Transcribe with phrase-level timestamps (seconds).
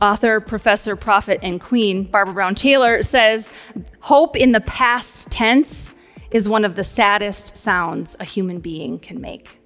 [0.00, 3.48] Author, professor, prophet, and queen Barbara Brown Taylor says
[4.00, 5.94] hope in the past tense
[6.30, 9.60] is one of the saddest sounds a human being can make.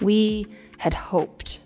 [0.00, 0.46] We
[0.78, 1.58] had hoped.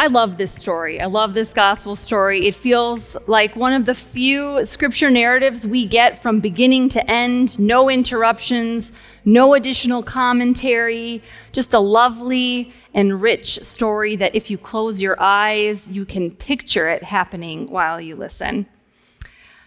[0.00, 1.00] I love this story.
[1.00, 2.46] I love this gospel story.
[2.46, 7.58] It feels like one of the few scripture narratives we get from beginning to end,
[7.58, 8.92] no interruptions,
[9.24, 15.90] no additional commentary, just a lovely and rich story that if you close your eyes,
[15.90, 18.66] you can picture it happening while you listen.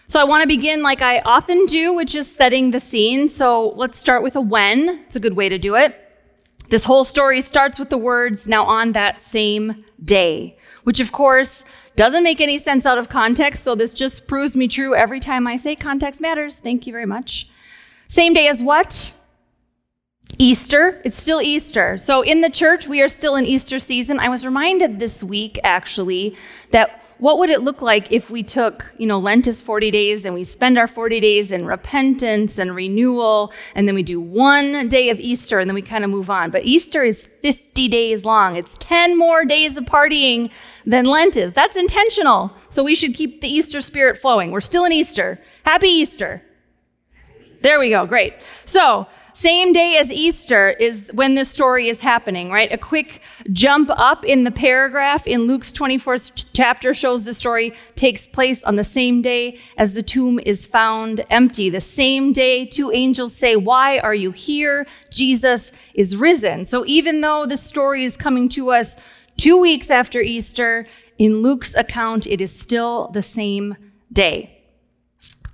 [0.08, 3.28] So I want to begin like I often do, which is setting the scene.
[3.28, 5.04] So let's start with a when.
[5.08, 6.11] It's a good way to do it.
[6.72, 11.66] This whole story starts with the words, now on that same day, which of course
[11.98, 13.62] doesn't make any sense out of context.
[13.62, 16.60] So this just proves me true every time I say context matters.
[16.60, 17.50] Thank you very much.
[18.08, 19.14] Same day as what?
[20.38, 21.02] Easter.
[21.04, 21.98] It's still Easter.
[21.98, 24.18] So in the church, we are still in Easter season.
[24.18, 26.38] I was reminded this week, actually,
[26.72, 30.26] that what would it look like if we took, you know, Lent is 40 days
[30.26, 34.90] and we spend our 40 days in repentance and renewal, and then we do one
[34.90, 36.50] day of Easter and then we kind of move on.
[36.50, 38.56] But Easter is 50 days long.
[38.56, 40.50] It's 10 more days of partying
[40.84, 41.54] than Lent is.
[41.54, 42.52] That's intentional.
[42.70, 44.50] So we should keep the Easter spirit flowing.
[44.50, 45.40] We're still in Easter.
[45.64, 46.42] Happy Easter.
[47.62, 48.08] There we go.
[48.08, 48.42] Great.
[48.66, 49.06] So,
[49.42, 52.72] same day as Easter is when this story is happening, right?
[52.72, 58.28] A quick jump up in the paragraph in Luke's 24th chapter shows the story takes
[58.28, 61.72] place on the same day as the tomb is found empty.
[61.72, 64.86] The same day, two angels say, Why are you here?
[65.10, 66.64] Jesus is risen.
[66.66, 68.96] So even though the story is coming to us
[69.38, 70.86] two weeks after Easter,
[71.18, 73.76] in Luke's account, it is still the same
[74.14, 74.62] day.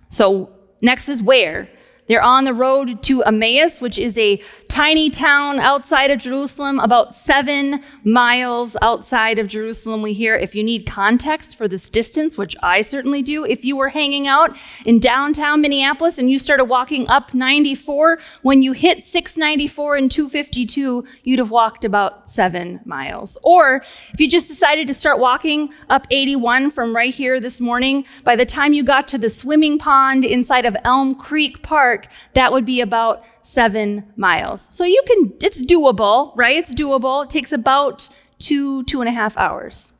[0.09, 0.49] So
[0.81, 1.69] next is where?
[2.07, 7.15] They're on the road to Emmaus, which is a tiny town outside of Jerusalem, about
[7.15, 10.01] seven miles outside of Jerusalem.
[10.01, 13.75] We hear if you need context for this distance, which I certainly do, if you
[13.75, 19.05] were hanging out in downtown Minneapolis and you started walking up 94, when you hit
[19.05, 23.37] 694 and 252, you'd have walked about seven miles.
[23.43, 28.05] Or if you just decided to start walking up 81 from right here this morning,
[28.23, 32.11] by the time you got to the swimming pond inside of Elm Creek Park, Park,
[32.33, 34.61] that would be about seven miles.
[34.61, 36.55] So you can, it's doable, right?
[36.55, 37.23] It's doable.
[37.23, 38.09] It takes about
[38.39, 39.93] two, two and a half hours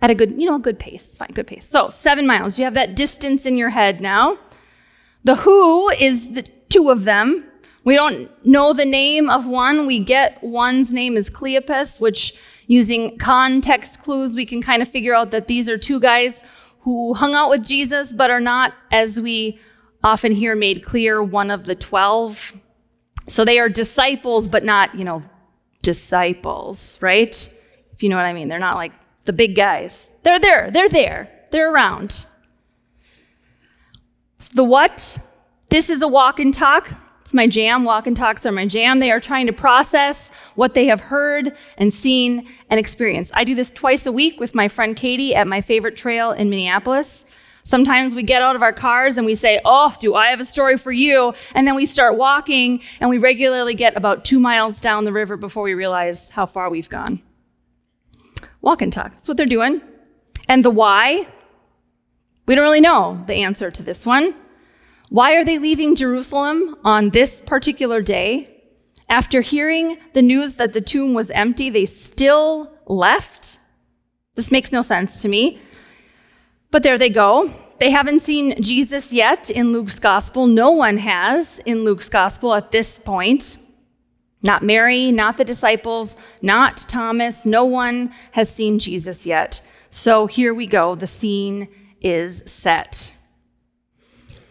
[0.00, 1.04] at a good, you know, a good pace.
[1.04, 1.68] It's fine, good pace.
[1.68, 2.58] So seven miles.
[2.58, 4.38] You have that distance in your head now.
[5.24, 7.44] The who is the two of them.
[7.84, 9.86] We don't know the name of one.
[9.86, 12.34] We get one's name is Cleopas, which
[12.68, 16.44] using context clues, we can kind of figure out that these are two guys
[16.80, 19.58] who hung out with Jesus, but are not, as we
[20.04, 22.54] often here made clear, one of the 12.
[23.28, 25.22] So they are disciples, but not, you know,
[25.82, 27.34] disciples, right?
[27.92, 28.48] If you know what I mean.
[28.48, 28.92] They're not like
[29.24, 30.08] the big guys.
[30.22, 32.26] They're there, they're there, they're around.
[34.54, 35.18] The what?
[35.68, 36.90] This is a walk and talk.
[37.22, 37.84] It's my jam.
[37.84, 38.98] Walk and talks are my jam.
[38.98, 43.32] They are trying to process what they have heard and seen and experienced.
[43.34, 46.50] I do this twice a week with my friend Katie at my favorite trail in
[46.50, 47.24] Minneapolis.
[47.64, 50.44] Sometimes we get out of our cars and we say, Oh, do I have a
[50.44, 51.32] story for you?
[51.54, 55.36] And then we start walking and we regularly get about two miles down the river
[55.36, 57.22] before we realize how far we've gone.
[58.60, 59.12] Walk and talk.
[59.12, 59.80] That's what they're doing.
[60.48, 61.26] And the why?
[62.46, 64.34] We don't really know the answer to this one.
[65.08, 68.48] Why are they leaving Jerusalem on this particular day?
[69.08, 73.58] After hearing the news that the tomb was empty, they still left?
[74.36, 75.60] This makes no sense to me.
[76.72, 77.52] But there they go.
[77.78, 80.46] They haven't seen Jesus yet in Luke's gospel.
[80.46, 83.58] No one has in Luke's gospel at this point.
[84.42, 87.44] Not Mary, not the disciples, not Thomas.
[87.44, 89.60] No one has seen Jesus yet.
[89.90, 90.94] So here we go.
[90.94, 91.68] The scene
[92.00, 93.14] is set.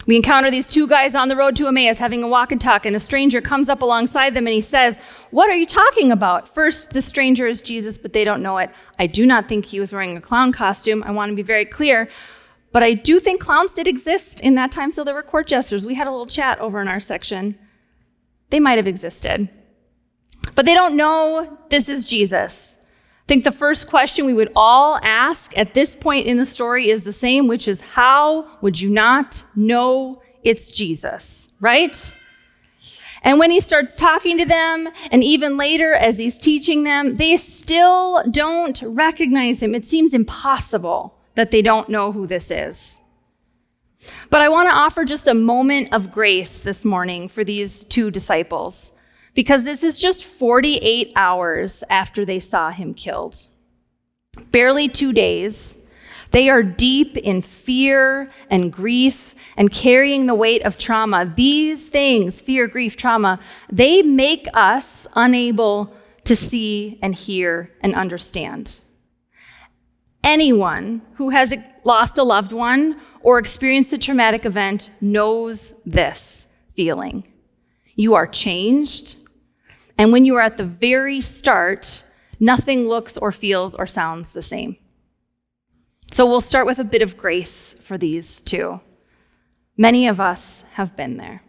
[0.08, 2.86] We encounter these two guys on the road to Emmaus having a walk and talk,
[2.86, 4.98] and a stranger comes up alongside them and he says,
[5.30, 6.48] What are you talking about?
[6.54, 8.72] First, the stranger is Jesus, but they don't know it.
[8.98, 11.04] I do not think he was wearing a clown costume.
[11.04, 12.10] I want to be very clear.
[12.72, 15.86] But I do think clowns did exist in that time, so there were court jesters.
[15.86, 17.60] We had a little chat over in our section.
[18.50, 19.50] They might have existed.
[20.56, 22.71] But they don't know this is Jesus
[23.32, 27.04] think the first question we would all ask at this point in the story is
[27.04, 32.14] the same, which is how would you not know it's Jesus, right?
[33.22, 37.38] And when he starts talking to them, and even later as he's teaching them, they
[37.38, 39.76] still don't recognize him.
[39.76, 43.00] It seems impossible that they don't know who this is.
[44.30, 48.12] But I want to offer just a moment of grace this morning for these two
[48.12, 48.92] disciples.
[49.34, 53.48] Because this is just 48 hours after they saw him killed.
[54.52, 55.78] Barely two days.
[56.32, 61.32] They are deep in fear and grief and carrying the weight of trauma.
[61.36, 63.40] These things, fear, grief, trauma,
[63.70, 65.94] they make us unable
[66.24, 68.80] to see and hear and understand.
[70.24, 77.28] Anyone who has lost a loved one or experienced a traumatic event knows this feeling.
[77.96, 79.18] You are changed,
[79.98, 82.04] and when you are at the very start,
[82.40, 84.78] nothing looks or feels or sounds the same.
[86.12, 88.82] So we'll start with a bit of grace for these two.
[89.78, 91.42] Many of us have been there.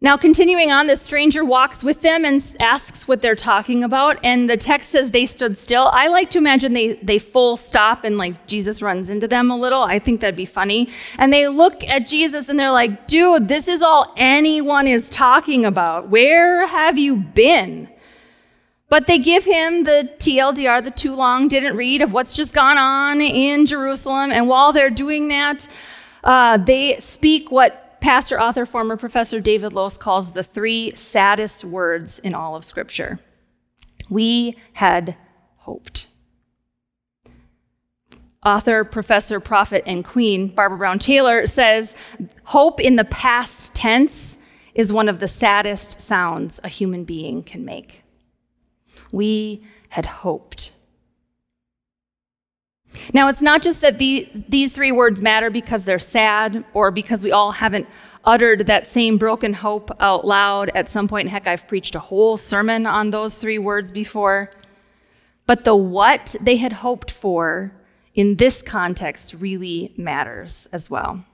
[0.00, 4.20] Now, continuing on, the stranger walks with them and asks what they're talking about.
[4.22, 5.88] And the text says they stood still.
[5.92, 9.56] I like to imagine they, they full stop and like Jesus runs into them a
[9.56, 9.82] little.
[9.82, 10.88] I think that'd be funny.
[11.18, 15.64] And they look at Jesus and they're like, dude, this is all anyone is talking
[15.64, 16.08] about.
[16.08, 17.88] Where have you been?
[18.88, 22.78] But they give him the TLDR, the too long didn't read of what's just gone
[22.78, 24.30] on in Jerusalem.
[24.30, 25.66] And while they're doing that,
[26.22, 32.18] uh, they speak what pastor, author, former professor David Lose calls the three saddest words
[32.20, 33.18] in all of Scripture.
[34.08, 35.16] We had
[35.56, 36.08] hoped.
[38.44, 41.94] Author, professor, prophet, and queen Barbara Brown Taylor says
[42.44, 44.38] hope in the past tense
[44.74, 48.04] is one of the saddest sounds a human being can make.
[49.10, 50.72] We had hoped.
[53.12, 57.22] Now, it's not just that the, these three words matter because they're sad or because
[57.22, 57.86] we all haven't
[58.24, 61.28] uttered that same broken hope out loud at some point.
[61.28, 64.50] Heck, I've preached a whole sermon on those three words before.
[65.46, 67.72] But the what they had hoped for
[68.14, 71.24] in this context really matters as well.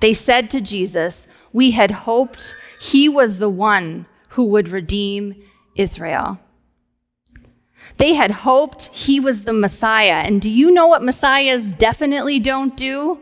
[0.00, 5.42] They said to Jesus, We had hoped he was the one who would redeem
[5.74, 6.38] Israel.
[7.98, 10.22] They had hoped he was the Messiah.
[10.24, 13.20] And do you know what Messiahs definitely don't do?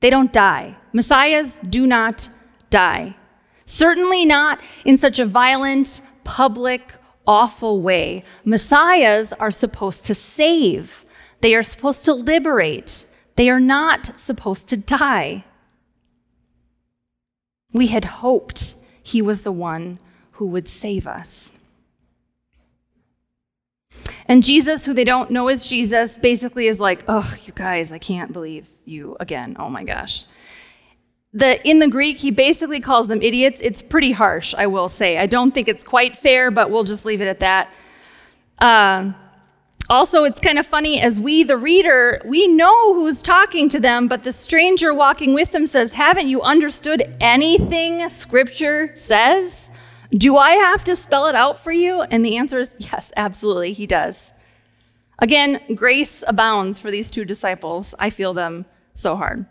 [0.00, 0.76] They don't die.
[0.92, 2.28] Messiahs do not
[2.70, 3.16] die.
[3.64, 6.94] Certainly not in such a violent, public,
[7.26, 8.24] awful way.
[8.44, 11.04] Messiahs are supposed to save,
[11.42, 13.06] they are supposed to liberate,
[13.36, 15.44] they are not supposed to die.
[17.72, 19.98] We had hoped he was the one
[20.32, 21.52] who would save us.
[24.28, 27.98] And Jesus, who they don't know is Jesus, basically is like, oh, you guys, I
[27.98, 29.56] can't believe you again.
[29.58, 30.26] Oh my gosh.
[31.32, 33.60] The, in the Greek, he basically calls them idiots.
[33.62, 35.16] It's pretty harsh, I will say.
[35.16, 37.72] I don't think it's quite fair, but we'll just leave it at that.
[38.58, 39.12] Uh,
[39.90, 44.08] also, it's kind of funny as we, the reader, we know who's talking to them,
[44.08, 49.70] but the stranger walking with them says, Haven't you understood anything Scripture says?
[50.10, 52.02] Do I have to spell it out for you?
[52.02, 54.32] And the answer is yes, absolutely, he does.
[55.18, 57.94] Again, grace abounds for these two disciples.
[57.98, 59.46] I feel them so hard.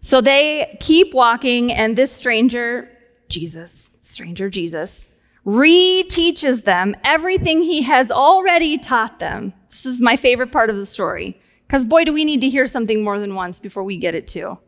[0.00, 2.90] So they keep walking, and this stranger,
[3.28, 5.08] Jesus, stranger Jesus,
[5.46, 9.52] reteaches them everything he has already taught them.
[9.70, 12.66] This is my favorite part of the story, because boy, do we need to hear
[12.66, 14.58] something more than once before we get it too.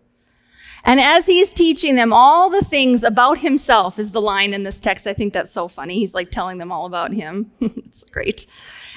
[0.84, 4.80] And as he's teaching them all the things about himself, is the line in this
[4.80, 5.06] text.
[5.06, 5.98] I think that's so funny.
[5.98, 7.50] He's like telling them all about him.
[7.60, 8.46] it's great.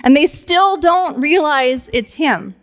[0.04, 2.56] And they still don't realize it's him.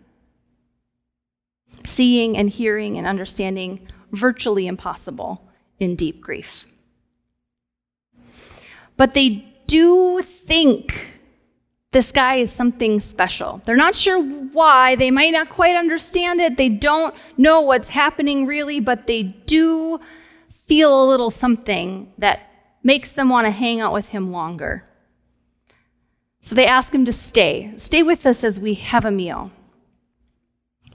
[1.86, 6.66] Seeing and hearing and understanding virtually impossible in deep grief.
[8.96, 11.13] But they do think
[11.94, 13.62] this guy is something special.
[13.64, 14.96] They're not sure why.
[14.96, 16.56] They might not quite understand it.
[16.56, 20.00] They don't know what's happening really, but they do
[20.50, 22.50] feel a little something that
[22.82, 24.84] makes them want to hang out with him longer.
[26.40, 27.72] So they ask him to stay.
[27.76, 29.52] Stay with us as we have a meal.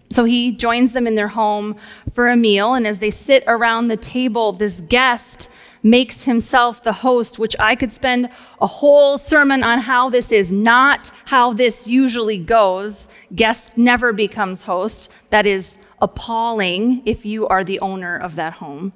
[0.10, 1.77] So he joins them in their home
[2.13, 5.50] for a meal, and as they sit around the table, this guest
[5.83, 8.29] makes himself the host, which I could spend
[8.62, 13.07] a whole sermon on how this is not how this usually goes.
[13.33, 15.09] Guest never becomes host.
[15.29, 18.93] That is appalling if you are the owner of that home.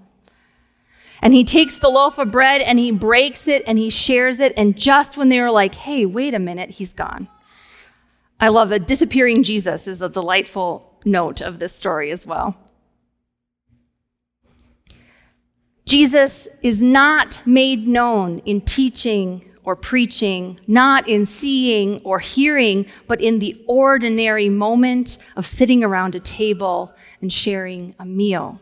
[1.22, 4.54] And he takes the loaf of bread and he breaks it and he shares it.
[4.58, 7.30] And just when they were like, hey, wait a minute, he's gone.
[8.42, 12.58] I love that disappearing Jesus is a delightful note of this story as well.
[15.86, 23.22] Jesus is not made known in teaching or preaching, not in seeing or hearing, but
[23.22, 28.60] in the ordinary moment of sitting around a table and sharing a meal.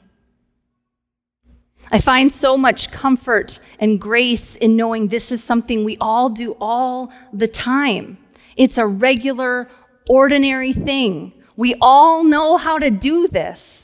[1.91, 6.55] I find so much comfort and grace in knowing this is something we all do
[6.61, 8.17] all the time.
[8.55, 9.69] It's a regular,
[10.09, 11.33] ordinary thing.
[11.57, 13.80] We all know how to do this.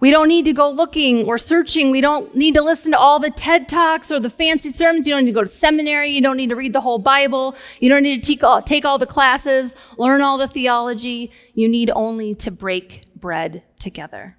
[0.00, 1.90] We don't need to go looking or searching.
[1.90, 5.06] We don't need to listen to all the TED Talks or the fancy sermons.
[5.06, 6.10] You don't need to go to seminary.
[6.10, 7.54] You don't need to read the whole Bible.
[7.80, 11.30] You don't need to take all, take all the classes, learn all the theology.
[11.52, 14.38] You need only to break bread together.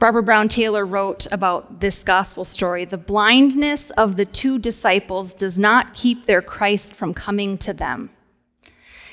[0.00, 5.58] Barbara Brown Taylor wrote about this gospel story The blindness of the two disciples does
[5.58, 8.10] not keep their Christ from coming to them.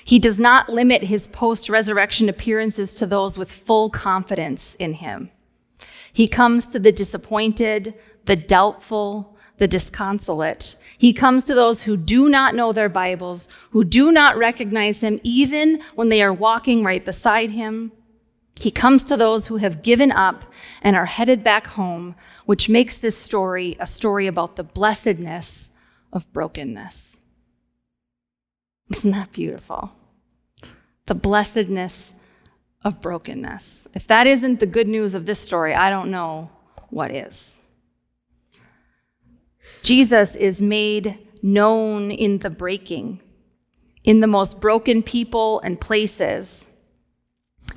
[0.05, 5.31] He does not limit his post resurrection appearances to those with full confidence in him.
[6.13, 7.93] He comes to the disappointed,
[8.23, 10.77] the doubtful, the disconsolate.
[10.97, 15.19] He comes to those who do not know their Bibles, who do not recognize him
[15.23, 17.91] even when they are walking right beside him
[18.55, 20.45] he comes to those who have given up
[20.81, 25.69] and are headed back home, which makes this story a story about the blessedness
[26.13, 27.14] of brokenness.
[28.89, 29.91] Isn't that beautiful?
[31.05, 32.13] The blessedness
[32.83, 33.87] of brokenness.
[33.93, 36.49] If that isn't the good news of this story, I don't know
[36.89, 37.59] what is.
[39.81, 43.21] Jesus is made known in the breaking,
[44.03, 46.67] in the most broken people and places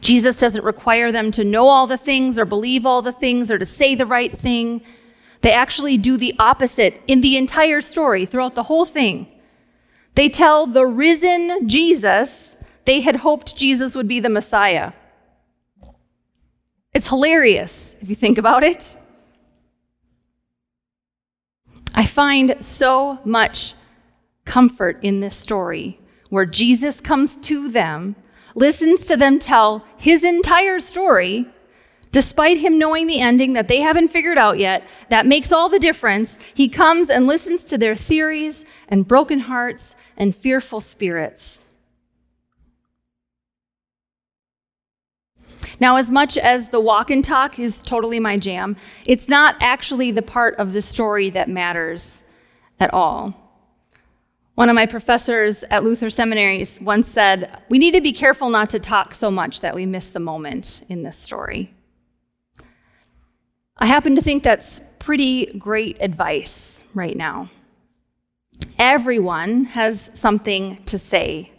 [0.00, 3.58] Jesus doesn't require them to know all the things or believe all the things or
[3.58, 4.82] to say the right thing.
[5.40, 9.32] They actually do the opposite in the entire story, throughout the whole thing.
[10.18, 12.56] They tell the risen Jesus
[12.86, 14.90] they had hoped Jesus would be the Messiah.
[16.92, 18.96] It's hilarious if you think about it.
[21.94, 23.74] I find so much
[24.44, 28.16] comfort in this story where Jesus comes to them
[28.56, 31.46] listens to them tell his entire story,
[32.10, 34.82] despite him knowing the ending that they haven't figured out yet.
[35.10, 36.38] That makes all the difference.
[36.54, 41.64] He comes and listens to their theories and broken hearts and fearful spirits.
[45.80, 50.10] Now, as much as the walk and talk is totally my jam, it's not actually
[50.10, 52.22] the part of the story that matters
[52.80, 53.32] at all.
[54.56, 58.70] One of my professors at Luther Seminary once said, We need to be careful not
[58.70, 61.72] to talk so much that we miss the moment in this story.
[63.76, 67.48] I happen to think that's pretty great advice right now.
[68.78, 71.50] Everyone has something to say,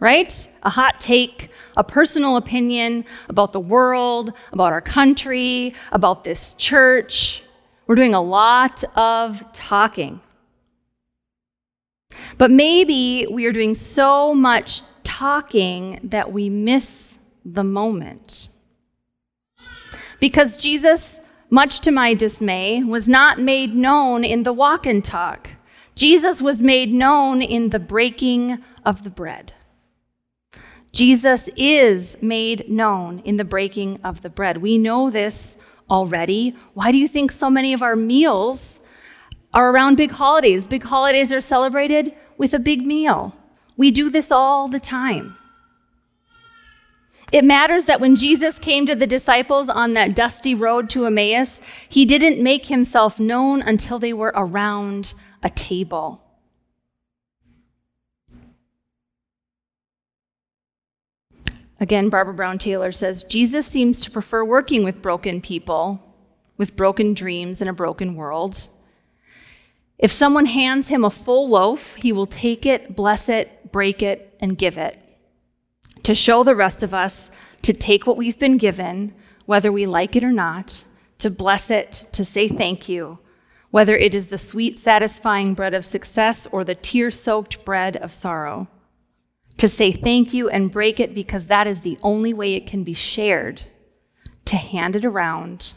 [0.00, 0.48] right?
[0.62, 7.42] A hot take, a personal opinion about the world, about our country, about this church.
[7.86, 10.20] We're doing a lot of talking.
[12.38, 18.48] But maybe we are doing so much talking that we miss the moment.
[20.20, 25.50] Because Jesus, much to my dismay, was not made known in the walk and talk.
[25.94, 29.52] Jesus was made known in the breaking of the bread.
[30.92, 34.58] Jesus is made known in the breaking of the bread.
[34.58, 35.56] We know this
[35.90, 36.54] already.
[36.74, 38.80] Why do you think so many of our meals
[39.54, 40.66] are around big holidays.
[40.66, 43.36] Big holidays are celebrated with a big meal.
[43.76, 45.36] We do this all the time.
[47.30, 51.60] It matters that when Jesus came to the disciples on that dusty road to Emmaus,
[51.88, 56.22] he didn't make himself known until they were around a table.
[61.80, 66.00] Again, Barbara Brown Taylor says Jesus seems to prefer working with broken people,
[66.56, 68.68] with broken dreams in a broken world.
[69.98, 74.36] If someone hands him a full loaf, he will take it, bless it, break it,
[74.40, 74.98] and give it.
[76.04, 77.30] To show the rest of us
[77.62, 79.14] to take what we've been given,
[79.46, 80.84] whether we like it or not,
[81.18, 83.18] to bless it, to say thank you,
[83.72, 88.12] whether it is the sweet, satisfying bread of success or the tear soaked bread of
[88.12, 88.68] sorrow.
[89.56, 92.84] To say thank you and break it because that is the only way it can
[92.84, 93.64] be shared.
[94.44, 95.74] To hand it around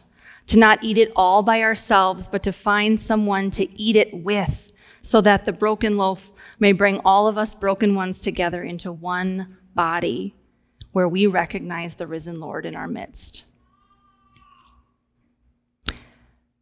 [0.48, 4.72] to not eat it all by ourselves, but to find someone to eat it with,
[5.02, 9.58] so that the broken loaf may bring all of us broken ones together into one
[9.74, 10.36] body
[10.92, 13.46] where we recognize the risen Lord in our midst.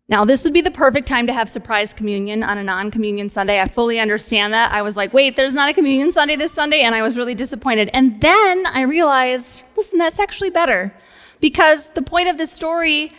[0.09, 3.29] Now, this would be the perfect time to have surprise communion on a non communion
[3.29, 3.61] Sunday.
[3.61, 4.71] I fully understand that.
[4.73, 7.35] I was like, wait, there's not a communion Sunday this Sunday, and I was really
[7.35, 7.89] disappointed.
[7.93, 10.93] And then I realized, listen, that's actually better.
[11.39, 13.13] Because the point of this story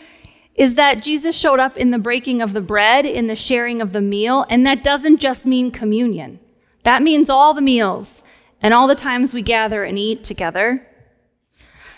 [0.53, 3.91] is that Jesus showed up in the breaking of the bread, in the sharing of
[3.91, 6.39] the meal, and that doesn't just mean communion.
[6.83, 8.23] That means all the meals
[8.61, 10.87] and all the times we gather and eat together.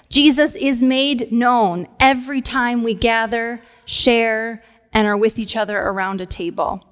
[0.10, 4.64] Jesus is made known every time we gather, share,
[4.98, 6.84] and are with each other around a table.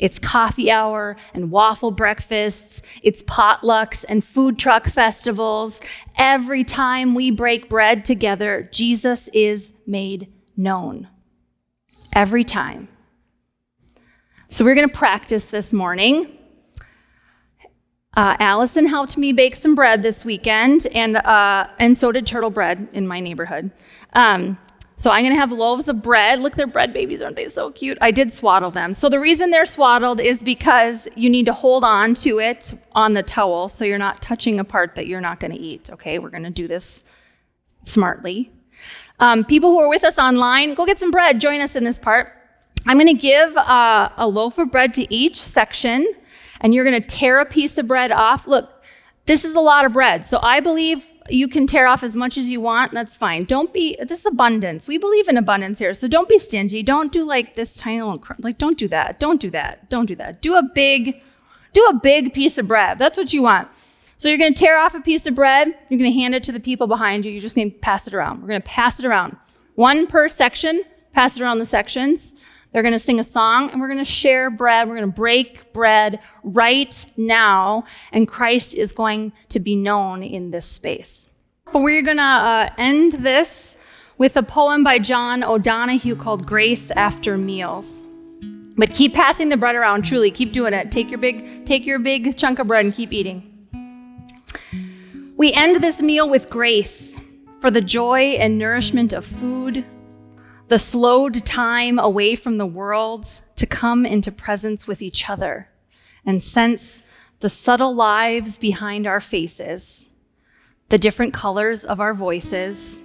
[0.00, 2.82] It's coffee hour and waffle breakfasts.
[3.00, 5.80] It's potlucks and food truck festivals.
[6.18, 11.06] Every time we break bread together, Jesus is made known.
[12.12, 12.88] Every time.
[14.48, 16.36] So we're going to practice this morning.
[18.16, 22.50] Uh, Allison helped me bake some bread this weekend, and uh, and so did Turtle
[22.50, 23.70] Bread in my neighborhood.
[24.12, 24.58] Um,
[24.96, 26.40] so I'm going to have loaves of bread.
[26.40, 27.98] Look, they're bread babies, aren't they so cute?
[28.00, 28.94] I did swaddle them.
[28.94, 33.14] So the reason they're swaddled is because you need to hold on to it on
[33.14, 35.90] the towel so you're not touching a part that you're not going to eat.
[35.90, 37.02] Okay, we're going to do this
[37.82, 38.52] smartly.
[39.18, 41.40] Um, people who are with us online, go get some bread.
[41.40, 42.32] Join us in this part.
[42.86, 46.06] I'm going to give uh, a loaf of bread to each section,
[46.60, 48.46] and you're going to tear a piece of bread off.
[48.46, 48.82] Look,
[49.26, 50.26] this is a lot of bread.
[50.26, 52.92] So I believe you can tear off as much as you want.
[52.92, 53.44] That's fine.
[53.44, 54.86] Don't be, this is abundance.
[54.86, 55.94] We believe in abundance here.
[55.94, 56.82] So don't be stingy.
[56.82, 59.20] Don't do like this tiny little, like, don't do that.
[59.20, 59.88] Don't do that.
[59.88, 60.42] Don't do that.
[60.42, 61.20] Do a big,
[61.72, 62.98] do a big piece of bread.
[62.98, 63.68] That's what you want.
[64.16, 65.68] So you're going to tear off a piece of bread.
[65.88, 67.32] You're going to hand it to the people behind you.
[67.32, 68.42] You're just going to pass it around.
[68.42, 69.36] We're going to pass it around.
[69.74, 70.82] One per section.
[71.12, 72.34] Pass it around the sections.
[72.74, 74.88] They're going to sing a song and we're going to share bread.
[74.88, 77.84] We're going to break bread right now.
[78.10, 81.28] And Christ is going to be known in this space.
[81.72, 83.76] But we're going to uh, end this
[84.18, 88.04] with a poem by John O'Donohue called Grace After Meals.
[88.76, 90.32] But keep passing the bread around, truly.
[90.32, 90.90] Keep doing it.
[90.90, 93.68] Take your big, take your big chunk of bread and keep eating.
[95.36, 97.16] We end this meal with grace
[97.60, 99.84] for the joy and nourishment of food
[100.68, 105.68] the slowed time away from the world to come into presence with each other
[106.24, 107.02] and sense
[107.40, 110.08] the subtle lives behind our faces,
[110.88, 113.02] the different colors of our voices,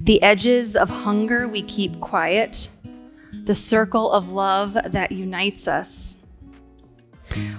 [0.00, 2.70] the edges of hunger we keep quiet,
[3.44, 6.16] the circle of love that unites us.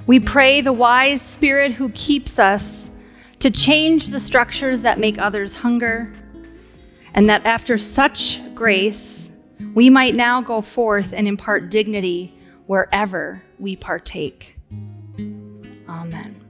[0.08, 2.90] We pray the wise spirit who keeps us
[3.40, 6.12] to change the structures that make others hunger,
[7.14, 9.15] and that after such grace,
[9.74, 12.34] we might now go forth and impart dignity
[12.68, 14.58] wherever we partake.
[15.88, 16.42] Amen.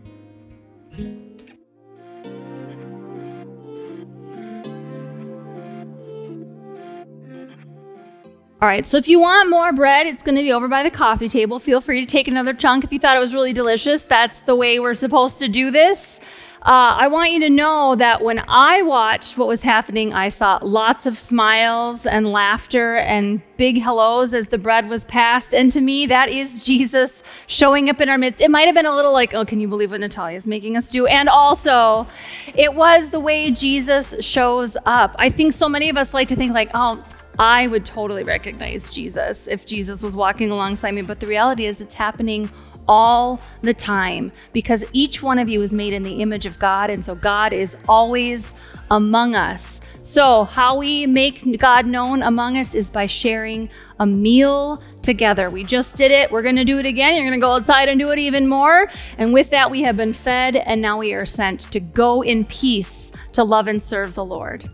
[8.62, 10.90] All right, so if you want more bread, it's going to be over by the
[10.90, 11.60] coffee table.
[11.60, 14.02] Feel free to take another chunk if you thought it was really delicious.
[14.02, 16.20] That's the way we're supposed to do this.
[16.66, 20.58] Uh, I want you to know that when I watched what was happening, I saw
[20.64, 25.54] lots of smiles and laughter and big hellos as the bread was passed.
[25.54, 28.42] And to me, that is Jesus showing up in our midst.
[28.42, 30.76] It might have been a little like, oh, can you believe what Natalia is making
[30.76, 31.06] us do?
[31.06, 32.08] And also,
[32.56, 35.16] it was the way Jesus shows up.
[35.20, 37.00] I think so many of us like to think, like, oh,
[37.38, 41.04] I would totally recognize Jesus if Jesus was walking alongside me.
[41.04, 42.50] But the reality is, it's happening
[42.88, 46.90] all the time because each one of you is made in the image of God.
[46.90, 48.54] And so God is always
[48.92, 49.82] among us.
[50.02, 55.50] So, how we make God known among us is by sharing a meal together.
[55.50, 56.32] We just did it.
[56.32, 57.16] We're going to do it again.
[57.16, 58.88] You're going to go outside and do it even more.
[59.18, 62.46] And with that, we have been fed, and now we are sent to go in
[62.46, 64.70] peace to love and serve the Lord.